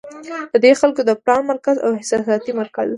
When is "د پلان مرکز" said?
1.05-1.75